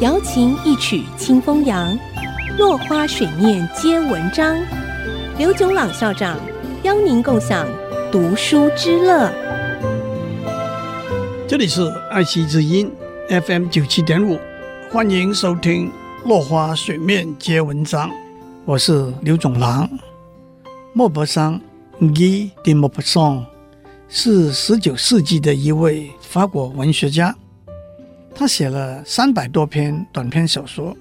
[0.00, 1.98] 瑶琴一曲清风扬，
[2.56, 4.56] 落花水面皆文章。
[5.36, 6.38] 刘炯朗校长
[6.84, 7.66] 邀您共享
[8.12, 9.28] 读书之乐。
[11.48, 11.82] 这里是
[12.12, 12.88] 爱惜之音
[13.28, 14.38] FM 九七点五，
[14.88, 15.88] 欢迎收听
[16.24, 18.08] 《落花水面皆文章》，
[18.64, 19.90] 我是刘炯朗。
[20.92, 21.60] 莫泊桑
[22.00, 23.46] Guy de Maupassant
[24.08, 27.34] 是十九世纪的一位法国文学家。
[28.38, 30.96] 他写了三百多篇短篇小说，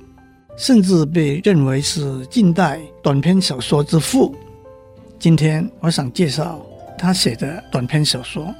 [0.57, 4.35] 甚至被认为是近代短篇小说之父。
[5.19, 6.59] 今天我想介绍
[6.97, 8.51] 他写的短篇小说，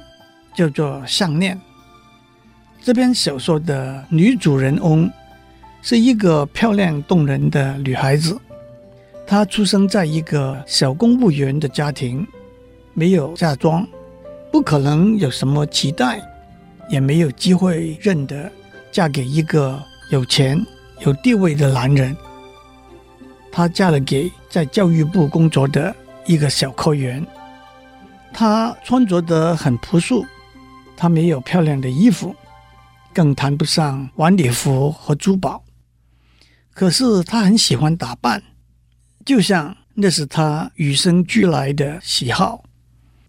[0.54, 1.56] 叫做《项链》。
[2.80, 5.10] 这篇小说的女主人翁
[5.82, 8.38] 是一个漂亮动人的女孩子。
[9.26, 12.24] 她出生在一个小公务员的家庭，
[12.94, 13.84] 没有嫁妆，
[14.52, 16.22] 不可能有什么期待，
[16.88, 18.48] 也没有机会认得。
[18.90, 20.64] 嫁给一个有钱
[21.00, 22.16] 有地位的男人，
[23.52, 25.94] 她嫁了给在教育部工作的
[26.26, 27.24] 一个小科员。
[28.32, 30.24] 她穿着得很朴素，
[30.96, 32.34] 她没有漂亮的衣服，
[33.12, 35.62] 更谈不上晚礼服和珠宝。
[36.72, 38.42] 可是她很喜欢打扮，
[39.24, 42.64] 就像那是她与生俱来的喜好。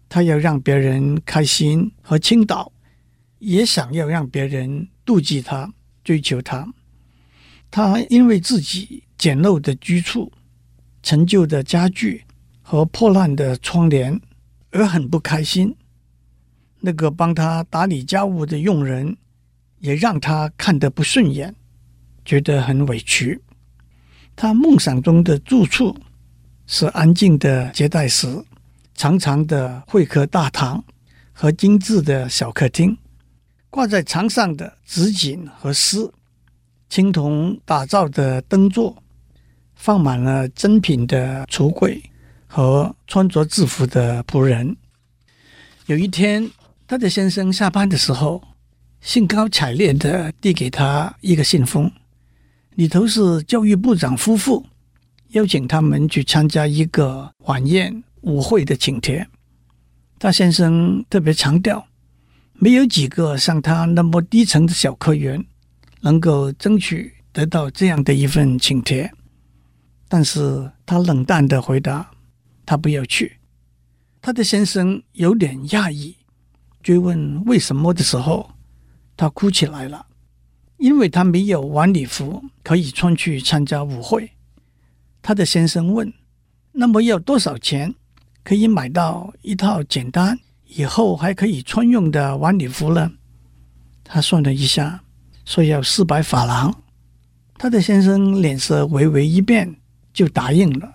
[0.08, 2.70] 她要让别人开心和倾倒，
[3.40, 4.88] 也想要让别人。
[5.04, 5.74] 妒忌他，
[6.04, 6.72] 追求他。
[7.68, 10.30] 他因为自己简陋的居处、
[11.02, 12.24] 陈旧的家具
[12.62, 14.20] 和破烂的窗帘
[14.70, 15.74] 而很不开心。
[16.78, 19.16] 那个帮他打理家务的佣人
[19.80, 21.52] 也让他看得不顺眼，
[22.24, 23.40] 觉得很委屈。
[24.36, 25.96] 他梦想中的住处
[26.68, 28.44] 是安静的接待室、
[28.94, 30.84] 长长的会客大堂
[31.32, 32.96] 和精致的小客厅。
[33.70, 36.10] 挂在墙上的纸锦和诗，
[36.88, 39.00] 青铜打造的灯座，
[39.76, 42.02] 放满了珍品的橱柜
[42.48, 44.76] 和穿着制服的仆人。
[45.86, 46.50] 有一天，
[46.88, 48.42] 他的先生下班的时候，
[49.00, 51.88] 兴高采烈地递给他一个信封，
[52.74, 54.66] 里头是教育部长夫妇
[55.28, 59.28] 邀请他们去参加一个晚宴舞会的请帖。
[60.18, 61.86] 他先生特别强调。
[62.62, 65.42] 没有几个像他那么低层的小科员
[66.02, 69.10] 能够争取得到这样的一份请帖，
[70.06, 72.10] 但是他冷淡地回答
[72.66, 73.38] ：“他不要去。”
[74.20, 76.14] 他的先生有点讶异，
[76.82, 78.50] 追问为什么的时候，
[79.16, 80.04] 他哭起来了，
[80.76, 84.32] 因为他没有晚礼服可以穿去参加舞会。
[85.22, 86.12] 他的先生问
[86.72, 87.94] ：“那么要多少钱
[88.44, 90.38] 可以买到一套简单？”
[90.72, 93.10] 以后还可以穿用的晚礼服了。
[94.04, 95.02] 他算了一下，
[95.44, 96.74] 说要四百法郎。
[97.58, 99.76] 他的先生脸色微微一变，
[100.12, 100.94] 就答应了，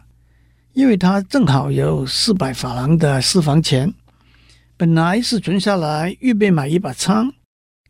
[0.74, 3.94] 因为他正好有四百法郎的私房钱，
[4.78, 7.32] 本来是存下来预备买一把枪，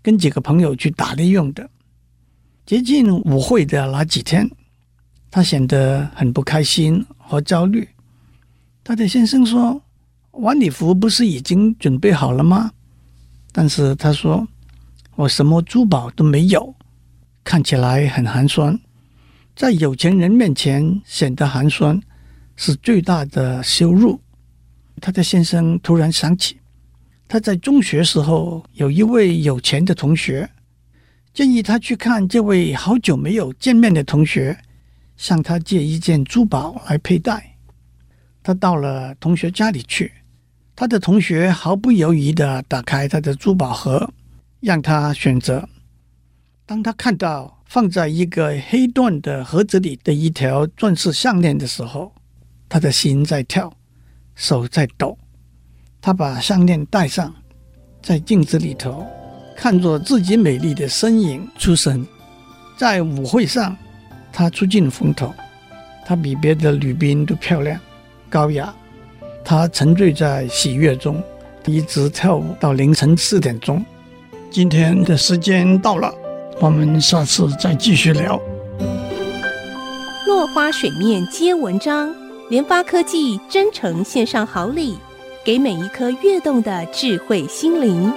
[0.02, 1.70] 跟几个朋友去打猎用的。
[2.66, 4.50] 接近舞会的那几天，
[5.30, 7.88] 他显得很不开心和焦虑。
[8.84, 9.82] 他的先生说。
[10.38, 12.72] 晚礼服不是已经准备好了吗？
[13.52, 14.46] 但是他说
[15.16, 16.76] ：“我什么珠宝都没有，
[17.44, 18.78] 看起来很寒酸。
[19.56, 21.98] 在有钱人面前显得寒酸，
[22.58, 24.20] 是最大的羞辱。”
[25.02, 26.58] 他的先生突然想起，
[27.28, 30.50] 他在中学时候有一位有钱的同学，
[31.34, 34.58] 建议他去看这位好久没有见面的同学，
[35.16, 37.56] 向他借一件珠宝来佩戴。
[38.44, 40.12] 他到了同学家里去。
[40.76, 44.12] 他的同学毫不犹豫地打开他的珠宝盒，
[44.60, 45.68] 让他选择。
[46.66, 52.12] 当他看到放在一个黑缎的盒子里的一条钻石项链的时候，
[52.68, 53.72] 他的心在跳，
[54.36, 55.18] 手在抖。
[56.02, 57.34] 他把项链戴上，
[58.02, 59.08] 在镜子里头
[59.56, 62.06] 看着自己美丽的身影出神。
[62.78, 63.78] 在舞会上，
[64.34, 65.34] 他出尽风头，
[66.06, 67.80] 他比别的女宾都漂亮、
[68.30, 68.76] 高雅。
[69.46, 71.24] 他沉醉在喜悦中，
[71.68, 73.86] 一直跳舞到凌晨四点钟。
[74.50, 76.12] 今天的时间到了，
[76.60, 78.42] 我们下次再继续聊。
[80.26, 82.12] 落花水面皆文章，
[82.50, 84.98] 联发科技真诚献上好礼，
[85.44, 88.12] 给每一颗跃动的智慧心灵。